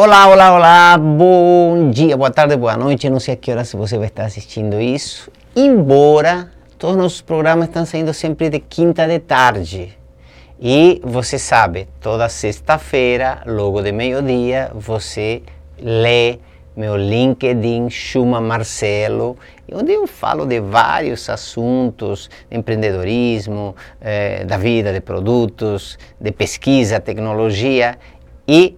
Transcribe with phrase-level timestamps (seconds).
[0.00, 3.10] Olá, olá, olá, bom dia, boa tarde, boa noite.
[3.10, 5.28] Não sei a que hora se você vai estar assistindo isso.
[5.56, 9.98] Embora todos os nossos programas estão saindo sempre de quinta de tarde.
[10.60, 15.42] E você sabe, toda sexta-feira, logo de meio-dia, você
[15.76, 16.38] lê
[16.76, 19.36] meu LinkedIn Chuma Marcelo,
[19.72, 27.00] onde eu falo de vários assuntos de empreendedorismo, eh, da vida de produtos, de pesquisa,
[27.00, 27.98] tecnologia
[28.46, 28.76] e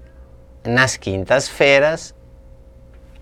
[0.64, 2.14] nas quintas-feiras,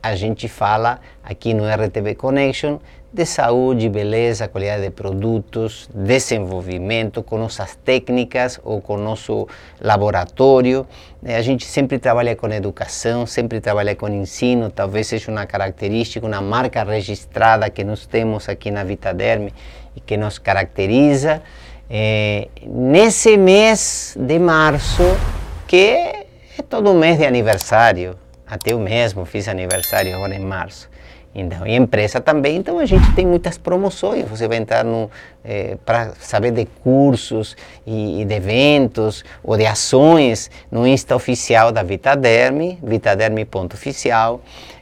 [0.03, 2.78] a gente fala aqui no RTV Connection
[3.11, 9.48] de saúde, beleza, qualidade de produtos, desenvolvimento com nossas técnicas ou com nosso
[9.81, 10.86] laboratório.
[11.25, 16.27] Eh, a gente sempre trabalha com educação, sempre trabalha com ensino, talvez seja uma característica,
[16.27, 19.48] uma marca registrada que nós temos aqui na Vitaderm
[19.97, 21.42] e que nos caracteriza.
[21.89, 25.03] É, nesse mês de março,
[25.66, 26.17] que
[26.58, 28.16] é todo mês de aniversário.
[28.46, 30.88] Até eu mesmo fiz aniversário agora em março.
[31.34, 34.28] Então, e empresa também, então a gente tem muitas promoções.
[34.28, 35.10] Você vai entrar no
[35.44, 41.70] eh, para saber de cursos e, e, de eventos ou de ações no Insta oficial
[41.70, 44.40] da Vitaderm, vitaderm.oficial.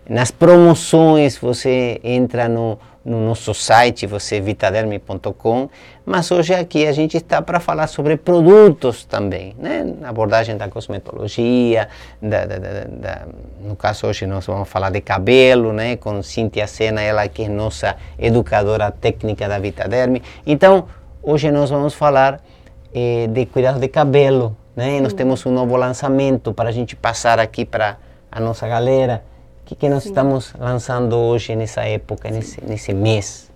[0.08, 5.70] Nas promoções você entra no no nosso site, você vitaderme.com,
[6.04, 9.94] mas hoje aqui a gente está para falar sobre produtos também, né?
[10.02, 11.88] abordagem da cosmetologia,
[12.20, 13.26] da, da, da,
[13.60, 15.94] no caso hoje nós vamos falar de cabelo, né?
[15.94, 20.20] com Cíntia Sena, ela que é nossa educadora técnica da Vitaderme.
[20.44, 20.88] Então,
[21.22, 22.40] hoje nós vamos falar
[22.92, 25.00] eh, de cuidado de cabelo, né?
[25.00, 27.98] Nós temos um novo lançamento para a gente passar aqui para
[28.32, 29.22] a nossa galera,
[29.66, 30.10] que, que nós Sim.
[30.10, 33.50] estamos lançando hoje nessa época, nesse, nesse mês?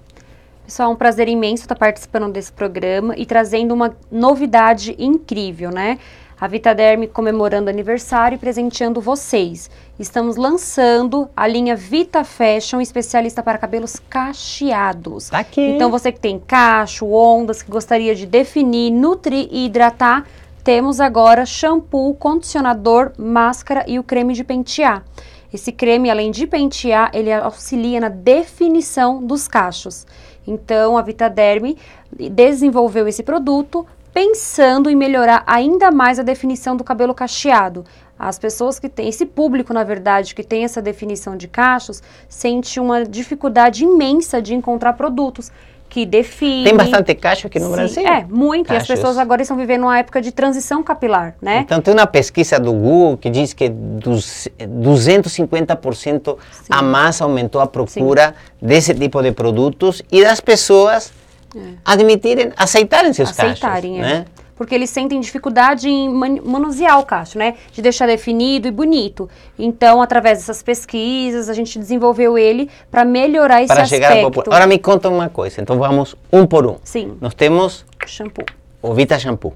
[0.66, 5.98] Pessoal, é um prazer imenso estar participando desse programa e trazendo uma novidade incrível, né?
[6.40, 9.70] A Vitaderm comemorando aniversário e presenteando vocês.
[9.98, 15.28] Estamos lançando a linha Vita Fashion, especialista para cabelos cacheados.
[15.28, 15.60] Tá aqui.
[15.60, 20.26] Então você que tem cacho, ondas, que gostaria de definir, nutrir e hidratar,
[20.64, 25.04] temos agora shampoo, condicionador, máscara e o creme de pentear.
[25.52, 30.06] Esse creme, além de pentear, ele auxilia na definição dos cachos.
[30.46, 31.76] Então, a Vitaderm
[32.12, 37.84] desenvolveu esse produto pensando em melhorar ainda mais a definição do cabelo cacheado.
[38.18, 42.78] As pessoas que têm, esse público, na verdade, que tem essa definição de cachos, sente
[42.78, 45.50] uma dificuldade imensa de encontrar produtos
[45.90, 46.64] que define.
[46.64, 48.06] Tem bastante cacho aqui no Sim, Brasil?
[48.06, 48.68] É, muito.
[48.68, 48.88] Cachos.
[48.88, 51.58] E as pessoas agora estão vivendo uma época de transição capilar, né?
[51.58, 56.64] Então tem uma pesquisa do Google que diz que dos 250% Sim.
[56.70, 58.66] a mais aumentou a procura Sim.
[58.66, 61.12] desse tipo de produtos e das pessoas
[61.56, 61.60] é.
[61.84, 64.18] admitirem, aceitarem seus aceitarem, cachos, é.
[64.18, 64.24] né?
[64.60, 67.54] Porque eles sentem dificuldade em manusear o cacho, né?
[67.72, 69.26] De deixar definido e bonito.
[69.58, 73.86] Então, através dessas pesquisas, a gente desenvolveu ele para melhorar esse para.
[73.86, 76.76] Chegar Agora me conta uma coisa, então vamos um por um.
[76.84, 77.16] Sim.
[77.22, 78.44] Nós temos shampoo.
[78.82, 79.54] O Vita Shampoo.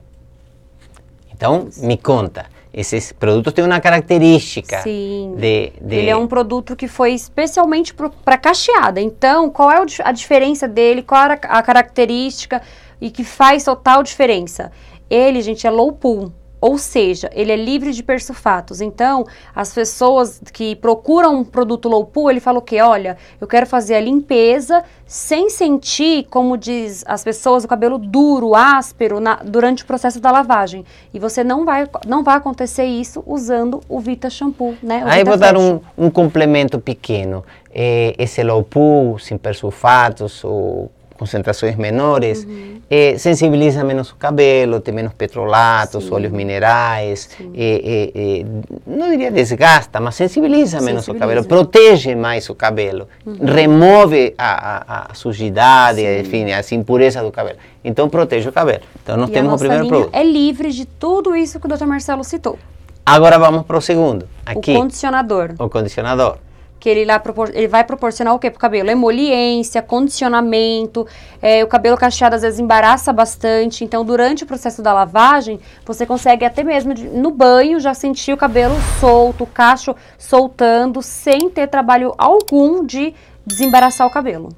[1.35, 1.85] Então, Isso.
[1.85, 2.47] me conta.
[2.73, 4.79] Esses produtos têm uma característica.
[4.79, 5.35] Sim.
[5.37, 5.97] De, de...
[5.97, 9.03] Ele é um produto que foi especialmente para cacheada.
[9.03, 11.03] Então, qual é a diferença dele?
[11.03, 12.63] Qual a característica
[13.03, 14.73] e que faz total diferença?
[15.15, 16.33] Ele, gente, é low pool.
[16.65, 18.81] Ou seja, ele é livre de persulfatos.
[18.81, 22.81] Então, as pessoas que procuram um produto low pool, ele fala o quê?
[22.81, 28.55] Olha, eu quero fazer a limpeza sem sentir, como diz as pessoas, o cabelo duro,
[28.55, 30.87] áspero na, durante o processo da lavagem.
[31.13, 35.05] E você não vai, não vai acontecer isso usando o Vita Shampoo, né?
[35.05, 37.45] O Aí Vita vou dar um, um complemento pequeno.
[37.71, 42.81] É, esse low pool, sem persulfatos, ou concentrações menores, uhum.
[42.91, 46.15] eh, sensibiliza menos o cabelo, tem menos petrolatos, Sim.
[46.15, 48.45] óleos minerais, eh, eh,
[48.87, 53.39] não diria desgasta, mas sensibiliza, sensibiliza, menos o cabelo, protege mais o cabelo, uhum.
[53.45, 56.21] remove a, a, a sujidade, Sim.
[56.21, 57.59] enfim, as impurezas do cabelo.
[57.85, 58.83] Então protege o cabelo.
[59.03, 60.15] Então nós e temos o primeiro produto.
[60.15, 61.87] É livre de tudo isso que o Dr.
[61.87, 62.59] Marcelo citou.
[63.07, 64.27] Agora vamos para o segundo.
[64.47, 64.75] Aqui.
[64.75, 65.55] O condicionador.
[65.59, 66.39] O condicionador
[66.85, 67.19] que ele, lá
[67.55, 68.91] ele vai proporcionar o que para o cabelo?
[68.91, 71.07] Emoliência, condicionamento,
[71.41, 76.05] é, o cabelo cacheado às vezes embaraça bastante, então durante o processo da lavagem, você
[76.05, 81.49] consegue até mesmo de, no banho já sentir o cabelo solto, o cacho soltando, sem
[81.49, 83.15] ter trabalho algum de
[83.47, 84.51] desembaraçar o cabelo.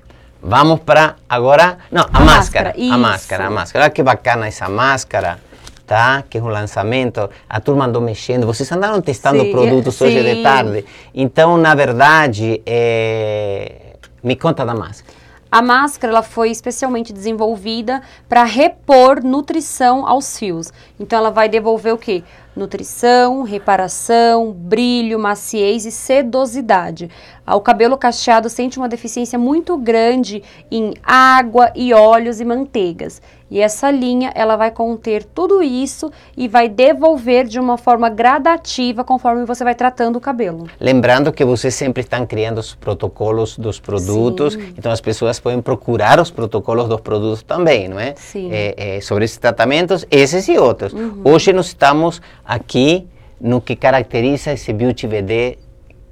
[0.43, 3.85] Vamos para agora, não, a, a máscara, máscara a máscara, a máscara.
[3.85, 5.39] Olha que bacana essa máscara
[5.87, 6.25] tá?
[6.29, 10.43] Que é um lançamento, a turma andou mexendo, vocês andaram testando sim, produtos hoje de
[10.43, 10.85] tarde.
[11.15, 13.97] Então, na verdade, é...
[14.23, 15.15] me conta da máscara.
[15.51, 20.73] A máscara ela foi especialmente desenvolvida para repor nutrição aos fios.
[20.99, 22.25] Então ela vai devolver o quê?
[22.57, 27.11] nutrição, reparação, brilho, maciez e sedosidade.
[27.47, 33.21] O cabelo cacheado sente uma deficiência muito grande em água e óleos e manteigas.
[33.51, 39.05] E essa linha, ela vai conter tudo isso e vai devolver de uma forma gradativa
[39.05, 40.67] conforme você vai tratando o cabelo.
[40.81, 44.75] Lembrando que vocês sempre estão criando os protocolos dos produtos, Sim.
[44.77, 48.15] então as pessoas podem procurar os protocolos dos produtos também, não é?
[48.17, 48.51] Sim.
[48.51, 50.93] É, é sobre esses tratamentos, esses e outros.
[50.93, 51.21] Uhum.
[51.25, 53.07] Hoje nós estamos aqui
[53.41, 55.59] no que caracteriza esse Beauty VD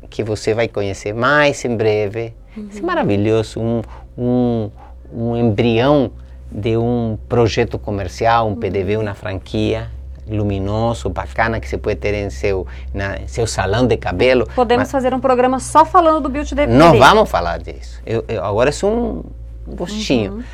[0.08, 2.32] que você vai conhecer mais em breve.
[2.56, 2.69] Uhum.
[2.76, 3.82] é maravilhoso, um,
[4.16, 4.70] um,
[5.12, 6.12] um embrião
[6.54, 9.90] de um projeto comercial, um PDV, uma franquia
[10.26, 14.48] luminoso, bacana que você pode ter em seu, na, seu salão de cabelo.
[14.54, 16.78] Podemos Mas, fazer um programa só falando do Beauty DVD.
[16.78, 18.00] Não vamos falar disso.
[18.06, 19.22] Eu, eu, agora é um
[19.66, 20.34] gostinho.
[20.34, 20.44] Uhum.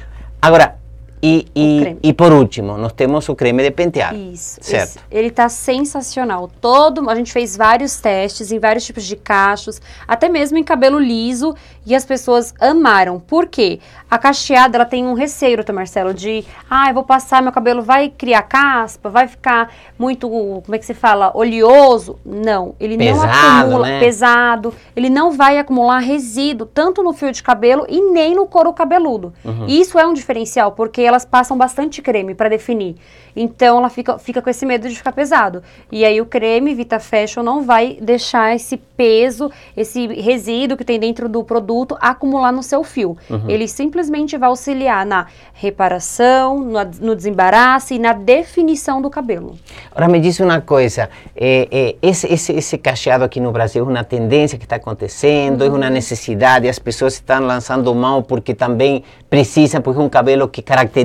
[0.43, 0.77] Agora,
[1.23, 4.15] e, e, e, por último, nós temos o creme de pentear.
[4.15, 4.59] Isso.
[4.63, 4.97] Certo.
[4.97, 6.51] Esse, ele está sensacional.
[6.61, 10.99] Todo, a gente fez vários testes em vários tipos de cachos, até mesmo em cabelo
[10.99, 13.21] liso, e as pessoas amaram.
[13.21, 13.81] Por quê?
[14.11, 17.83] A cacheada, ela tem um receio, doutor Marcelo, de, ah, eu vou passar, meu cabelo
[17.83, 22.19] vai criar caspa, vai ficar muito, como é que se fala, oleoso.
[22.25, 24.01] Não, ele pesado, não acumula, né?
[24.01, 28.73] pesado, ele não vai acumular resíduo, tanto no fio de cabelo e nem no couro
[28.73, 29.35] cabeludo.
[29.45, 29.67] Uhum.
[29.67, 32.97] Isso é um diferencial, porque elas passam bastante creme para definir.
[33.35, 35.63] Então ela fica, fica com esse medo de ficar pesado.
[35.91, 40.99] E aí o creme Vita Fashion não vai deixar esse peso, esse resíduo que tem
[40.99, 43.17] dentro do produto acumular no seu fio.
[43.29, 43.49] Uhum.
[43.49, 49.57] Ele simplesmente vai auxiliar na reparação, no, no desembaraço e na definição do cabelo.
[49.91, 53.89] Agora me diz uma coisa, é, é, esse, esse, esse cacheado aqui no Brasil é
[53.89, 55.75] uma tendência que está acontecendo, uhum.
[55.75, 60.49] é uma necessidade, as pessoas estão lançando mão porque também precisam, porque é um cabelo
[60.49, 61.00] que caracteriza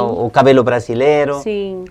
[0.00, 1.40] o, o cabelo brasileiro.
[1.40, 1.84] Sim.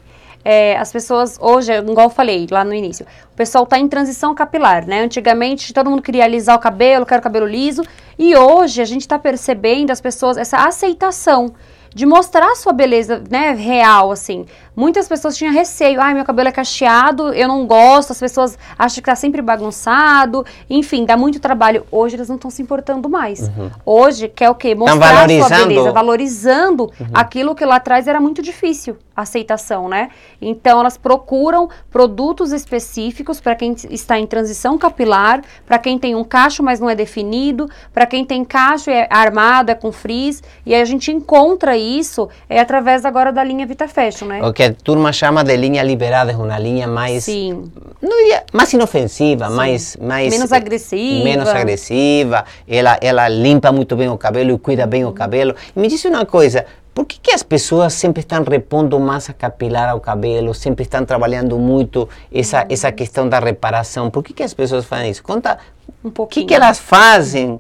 [0.44, 4.34] É, as pessoas hoje, igual eu falei lá no início, o pessoal está em transição
[4.34, 5.02] capilar, né?
[5.02, 7.84] Antigamente todo mundo queria alisar o cabelo, quer o cabelo liso,
[8.18, 11.54] e hoje a gente está percebendo as pessoas essa aceitação
[11.94, 14.46] de mostrar a sua beleza, né, real, assim.
[14.74, 18.96] Muitas pessoas tinham receio, ai, meu cabelo é cacheado, eu não gosto, as pessoas acham
[18.96, 21.86] que tá sempre bagunçado, enfim, dá muito trabalho.
[21.92, 23.50] Hoje eles não estão se importando mais.
[23.50, 23.70] Uhum.
[23.86, 24.74] Hoje quer o quê?
[24.74, 27.08] Mostrar a sua beleza, valorizando uhum.
[27.14, 30.10] aquilo que lá atrás era muito difícil, a aceitação, né?
[30.42, 36.24] Então elas procuram produtos específicos para quem está em transição capilar, para quem tem um
[36.24, 40.74] cacho, mas não é definido, para quem tem cacho é armado, é com frizz, e
[40.74, 44.44] aí a gente encontra isso é através agora da linha Vita Fashion, né?
[44.44, 47.24] O que a turma chama de linha liberada, é uma linha mais...
[47.24, 47.72] Sim.
[48.02, 50.34] Não diria, mais inofensiva, mais, mais...
[50.34, 51.24] Menos agressiva.
[51.24, 52.46] Menos agressiva.
[52.68, 55.14] Ela, ela limpa muito bem o cabelo e cuida bem o uhum.
[55.14, 55.56] cabelo.
[55.76, 59.90] E me diz uma coisa, por que, que, as pessoas sempre estão repondo massa capilar
[59.90, 62.68] ao cabelo, sempre estão trabalhando muito essa, uhum.
[62.70, 64.10] essa questão da reparação?
[64.10, 65.24] Por que, que as pessoas fazem isso?
[65.24, 65.58] Conta
[66.04, 66.46] um pouquinho.
[66.46, 67.60] O que, que elas fazem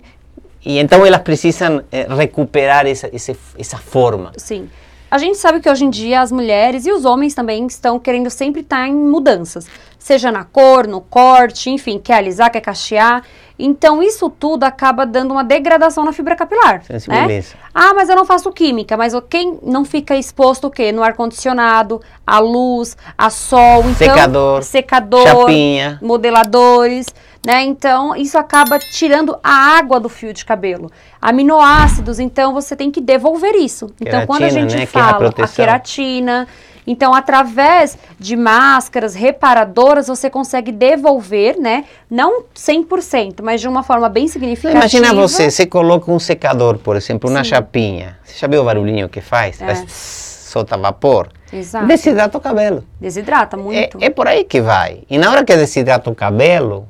[0.63, 4.31] e então elas precisam eh, recuperar essa, essa, essa forma.
[4.37, 4.69] Sim.
[5.09, 8.29] A gente sabe que hoje em dia as mulheres e os homens também estão querendo
[8.29, 9.67] sempre estar em mudanças,
[10.01, 13.23] seja na cor, no corte, enfim, quer alisar, quer cachear.
[13.57, 16.81] Então isso tudo acaba dando uma degradação na fibra capilar.
[16.89, 17.43] Né?
[17.71, 20.91] Ah, mas eu não faço química, mas quem não fica exposto o quê?
[20.91, 27.05] No ar condicionado, à luz, a sol, então, secador, secador, chapinha, modeladores
[27.45, 27.63] né?
[27.63, 30.91] Então, isso acaba tirando a água do fio de cabelo.
[31.19, 33.87] Aminoácidos, então você tem que devolver isso.
[33.87, 34.85] Queratina, então, quando a gente né?
[34.85, 36.47] fala a, a queratina,
[36.85, 41.85] então, através de máscaras reparadoras, você consegue devolver, né?
[42.09, 44.79] Não 100%, mas de uma forma bem significativa.
[44.79, 48.17] Imagina você, você coloca um secador, por exemplo, na chapinha.
[48.23, 49.61] Você já viu o barulhinho que faz?
[49.61, 49.85] É.
[49.87, 51.29] Solta vapor.
[51.53, 51.85] Exato.
[51.85, 52.83] Desidrata o cabelo.
[52.99, 53.97] Desidrata muito.
[54.01, 55.03] É, é por aí que vai.
[55.09, 56.87] E na hora que desidrata o cabelo,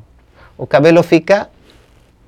[0.57, 1.49] o cabelo fica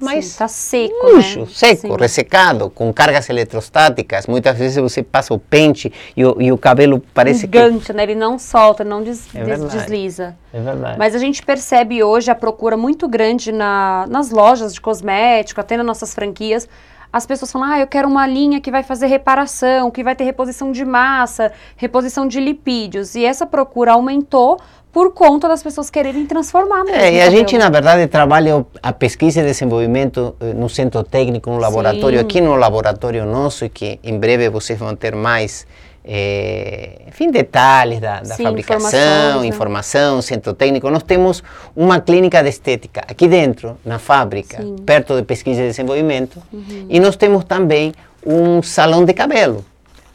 [0.03, 1.48] mais Sim, tá seco, murcho, né?
[1.50, 1.95] seco, Sim.
[2.00, 4.27] ressecado, com cargas eletrostáticas.
[4.27, 7.93] Muitas vezes você passa o pente e o, e o cabelo parece Engancha, que...
[7.93, 8.03] né?
[8.03, 10.36] Ele não solta, não des, é des, desliza.
[10.53, 10.98] É verdade.
[11.00, 15.77] Mas a gente percebe hoje a procura muito grande na, nas lojas de cosmético, até
[15.77, 16.67] nas nossas franquias,
[17.13, 20.24] as pessoas falam, ah, eu quero uma linha que vai fazer reparação, que vai ter
[20.24, 23.13] reposição de massa, reposição de lipídios.
[23.13, 24.60] E essa procura aumentou
[24.93, 27.01] por conta das pessoas quererem transformar mesmo.
[27.01, 31.50] É, e a gente, na verdade, trabalha a pesquisa e desenvolvimento eh, no centro técnico,
[31.50, 32.23] no laboratório, Sim.
[32.23, 35.65] aqui no laboratório nosso, que em breve vocês vão ter mais,
[36.05, 39.47] é, enfim, detalhes da, da Sim, fabricação, né?
[39.47, 40.88] informação, centro técnico.
[40.91, 41.43] Nós temos
[41.75, 44.75] uma clínica de estética aqui dentro, na fábrica, Sim.
[44.85, 46.85] perto de pesquisa e desenvolvimento, uhum.
[46.88, 49.65] e nós temos também um salão de cabelo.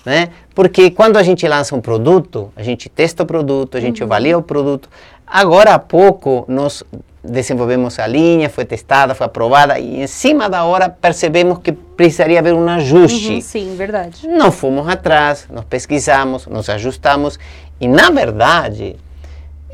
[0.05, 0.31] Né?
[0.55, 4.07] Porque quando a gente lança um produto, a gente testa o produto, a gente uhum.
[4.07, 4.89] avalia o produto,
[5.31, 6.83] Agora há pouco nós
[7.23, 12.39] desenvolvemos a linha, foi testada, foi aprovada e em cima da hora percebemos que precisaria
[12.39, 13.35] haver um ajuste.
[13.35, 14.27] Uhum, sim, verdade.
[14.27, 17.39] Não fomos atrás, nós pesquisamos, nos ajustamos
[17.79, 18.97] e na verdade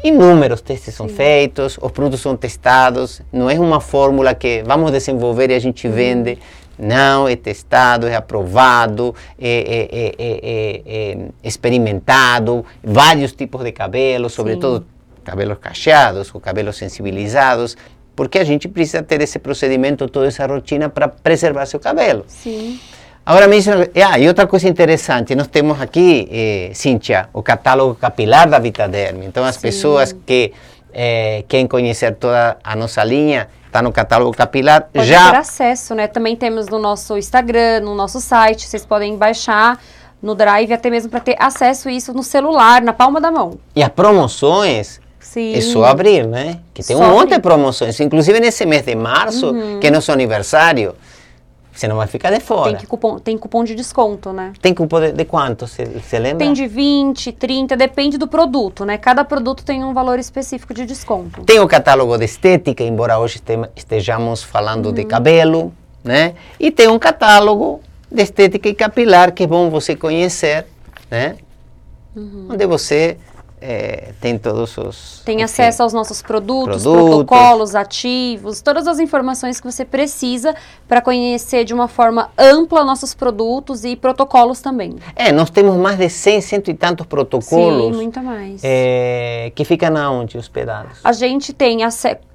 [0.02, 5.50] inúmeros testes são feitos, os produtos são testados, não é uma fórmula que vamos desenvolver
[5.50, 5.95] e a gente uhum.
[5.95, 6.38] vende.
[6.78, 14.87] Não, é testado, é aprovado, é, é, é, é experimentado, vários tipos de cabelo, sobretudo
[15.25, 17.76] cabelos cacheados ou cabelos sensibilizados,
[18.14, 22.25] porque a gente precisa ter esse procedimento, toda essa rotina para preservar seu cabelo.
[22.28, 22.78] Sim.
[23.26, 28.47] Agora mesmo, ah, e outra coisa interessante, nós temos aqui, eh, Cíntia, o catálogo capilar
[28.47, 29.23] da Vitaderm.
[29.23, 29.62] Então, as Sim.
[29.62, 30.52] pessoas que
[30.94, 34.88] eh, querem conhecer toda a nossa linha, está no catálogo capilar.
[34.92, 36.06] Pode já ter acesso, né?
[36.06, 39.78] Também temos no nosso Instagram, no nosso site, vocês podem baixar
[40.22, 43.58] no Drive, até mesmo para ter acesso a isso no celular, na palma da mão.
[43.76, 45.54] E as promoções Sim.
[45.54, 46.60] É só abrir, né?
[46.72, 47.98] Que tem só um monte de promoções.
[47.98, 49.80] Inclusive nesse mês de março, uhum.
[49.80, 50.94] que é nosso aniversário,
[51.75, 52.76] você não vai ficar de fora.
[52.76, 54.52] Tem, cupom, tem cupom de desconto, né?
[54.62, 55.66] Tem cupom de, de quanto?
[55.66, 56.38] Você lembra?
[56.38, 58.97] Tem de 20, 30, depende do produto, né?
[58.97, 61.43] Cada produto tem um valor específico de desconto.
[61.43, 63.43] Tem o catálogo de estética, embora hoje
[63.75, 64.93] estejamos falando uhum.
[64.93, 65.73] de cabelo,
[66.04, 66.35] né?
[66.61, 70.66] E tem um catálogo de estética e capilar que é bom você conhecer,
[71.11, 71.37] né?
[72.14, 72.49] Uhum.
[72.50, 73.16] Onde você
[73.66, 75.23] é, tem todos os.
[75.25, 80.54] Tem enfim, acesso aos nossos produtos, produtos, protocolos, ativos, todas as informações que você precisa
[80.87, 84.97] para conhecer de uma forma ampla nossos produtos e protocolos também.
[85.16, 87.94] É, nós temos mais de 100, cento e tantos protocolos.
[87.94, 88.61] Sim, muito mais.
[88.62, 90.99] É, que ficam onde hospedados?
[91.02, 91.78] A gente tem,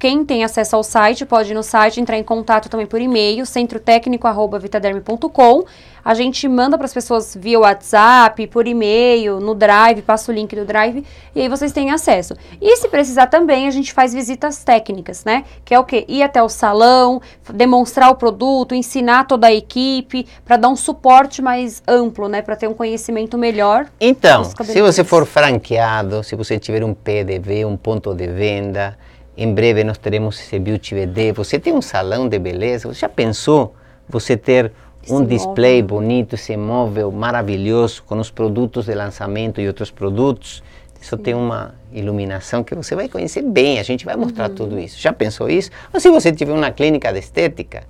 [0.00, 3.46] quem tem acesso ao site pode ir no site, entrar em contato também por e-mail,
[3.46, 5.64] centrotécnico.vitaderme.com
[6.04, 10.54] a gente manda para as pessoas via WhatsApp, por e-mail, no Drive, passa o link
[10.54, 11.04] do Drive
[11.34, 12.34] e aí vocês têm acesso.
[12.60, 15.44] E se precisar também, a gente faz visitas técnicas, né?
[15.64, 16.04] Que é o quê?
[16.08, 17.20] Ir até o salão,
[17.52, 22.42] demonstrar o produto, ensinar toda a equipe, para dar um suporte mais amplo, né?
[22.42, 23.86] Para ter um conhecimento melhor.
[24.00, 28.96] Então, se você for franqueado, se você tiver um PDV, um ponto de venda,
[29.36, 31.32] em breve nós teremos esse Beauty VD.
[31.32, 32.88] Você tem um salão de beleza?
[32.88, 33.74] Você já pensou
[34.08, 34.72] você ter
[35.08, 40.62] um display bonito, esse móvel maravilhoso com os produtos de lançamento e outros produtos.
[41.00, 41.22] Isso Sim.
[41.22, 44.54] tem uma iluminação que você vai conhecer bem, a gente vai mostrar uhum.
[44.54, 45.00] tudo isso.
[45.00, 45.70] Já pensou isso?
[45.92, 47.84] Ou se você tiver uma clínica de estética,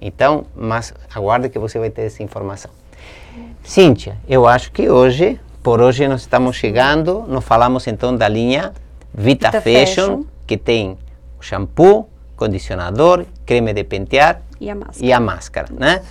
[0.00, 2.70] então, mas aguarde que você vai ter essa informação.
[3.62, 8.72] Cíntia, eu acho que hoje, por hoje nós estamos chegando, nós falamos então da linha
[9.12, 10.98] Vita, Vita Fashion, Fashion, que tem
[11.40, 16.02] shampoo, condicionador, creme de pentear e a máscara, e a máscara né?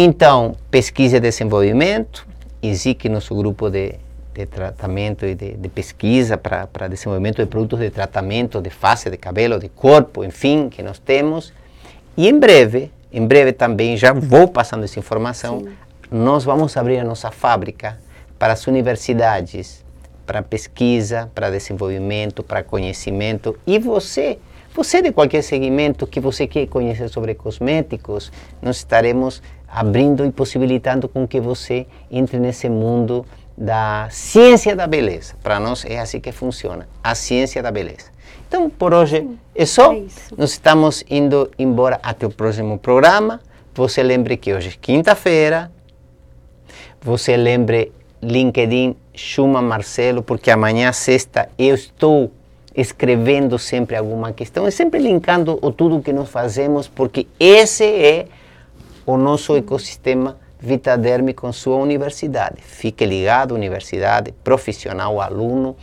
[0.00, 2.24] Então, pesquisa e desenvolvimento,
[2.62, 3.96] existe nosso grupo de,
[4.32, 9.16] de tratamento e de, de pesquisa para desenvolvimento de produtos de tratamento de face, de
[9.16, 11.52] cabelo, de corpo, enfim, que nós temos.
[12.16, 15.70] E em breve, em breve também, já vou passando essa informação, Sim.
[16.12, 17.98] nós vamos abrir a nossa fábrica
[18.38, 19.84] para as universidades,
[20.24, 23.58] para pesquisa, para desenvolvimento, para conhecimento.
[23.66, 24.38] E você,
[24.72, 28.30] você de qualquer segmento que você quer conhecer sobre cosméticos,
[28.62, 35.34] nós estaremos abrindo e possibilitando com que você entre nesse mundo da ciência da beleza.
[35.42, 38.06] Para nós é assim que funciona, a ciência da beleza.
[38.46, 39.92] Então, por hoje é só.
[39.92, 40.04] É
[40.36, 43.40] nós estamos indo embora até o próximo programa.
[43.74, 45.70] Você lembre que hoje é quinta-feira.
[47.02, 52.32] Você lembre LinkedIn Chuma Marcelo, porque amanhã, sexta, eu estou
[52.74, 58.26] escrevendo sempre alguma questão e sempre linkando o tudo que nós fazemos, porque esse é
[59.12, 62.56] o nosso ecossistema Vitaderm com sua universidade.
[62.60, 65.76] Fique ligado, universidade, profissional, aluno,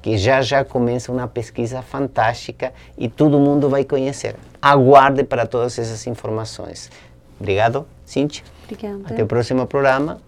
[0.00, 4.36] que já já começa uma pesquisa fantástica e todo mundo vai conhecer.
[4.62, 6.90] Aguarde para todas essas informações.
[7.38, 8.44] Obrigado, Cintia.
[8.64, 9.02] Obrigada.
[9.04, 10.18] Até o próximo programa.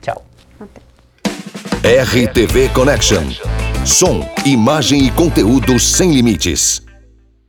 [0.00, 0.22] Tchau.
[0.60, 2.02] Até.
[2.02, 3.24] RTV Connection.
[3.84, 6.87] Som, imagem e conteúdo sem limites.